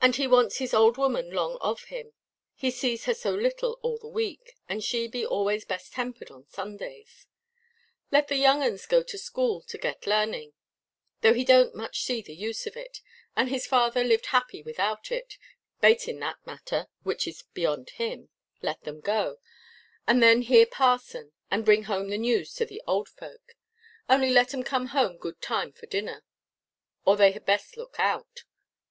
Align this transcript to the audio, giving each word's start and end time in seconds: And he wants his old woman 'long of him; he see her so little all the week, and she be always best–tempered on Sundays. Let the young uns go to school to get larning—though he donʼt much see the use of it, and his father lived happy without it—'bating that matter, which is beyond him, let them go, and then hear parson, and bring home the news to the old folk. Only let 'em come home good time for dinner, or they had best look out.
And 0.00 0.16
he 0.16 0.26
wants 0.26 0.56
his 0.56 0.72
old 0.72 0.96
woman 0.96 1.28
'long 1.28 1.58
of 1.60 1.84
him; 1.90 2.14
he 2.54 2.70
see 2.70 2.96
her 2.96 3.12
so 3.12 3.30
little 3.34 3.78
all 3.82 3.98
the 3.98 4.08
week, 4.08 4.54
and 4.70 4.82
she 4.82 5.06
be 5.06 5.26
always 5.26 5.66
best–tempered 5.66 6.30
on 6.30 6.48
Sundays. 6.48 7.26
Let 8.10 8.28
the 8.28 8.36
young 8.38 8.62
uns 8.62 8.86
go 8.86 9.02
to 9.02 9.18
school 9.18 9.60
to 9.64 9.76
get 9.76 10.06
larning—though 10.06 11.34
he 11.34 11.44
donʼt 11.44 11.74
much 11.74 12.04
see 12.04 12.22
the 12.22 12.32
use 12.32 12.66
of 12.66 12.74
it, 12.74 13.02
and 13.36 13.50
his 13.50 13.66
father 13.66 14.02
lived 14.02 14.24
happy 14.32 14.62
without 14.62 15.12
it—'bating 15.12 16.20
that 16.20 16.38
matter, 16.46 16.86
which 17.02 17.28
is 17.28 17.42
beyond 17.52 17.90
him, 17.90 18.30
let 18.62 18.84
them 18.84 19.00
go, 19.02 19.40
and 20.06 20.22
then 20.22 20.40
hear 20.40 20.64
parson, 20.64 21.32
and 21.50 21.66
bring 21.66 21.82
home 21.82 22.08
the 22.08 22.16
news 22.16 22.54
to 22.54 22.64
the 22.64 22.82
old 22.86 23.10
folk. 23.10 23.56
Only 24.08 24.30
let 24.30 24.54
'em 24.54 24.62
come 24.62 24.86
home 24.86 25.18
good 25.18 25.42
time 25.42 25.70
for 25.74 25.84
dinner, 25.84 26.24
or 27.04 27.18
they 27.18 27.32
had 27.32 27.44
best 27.44 27.76
look 27.76 27.96
out. 28.00 28.44